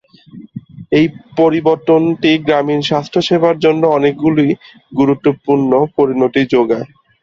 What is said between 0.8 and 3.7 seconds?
এই পরিবর্তনটি গ্রামীণ স্বাস্থ্যসেবার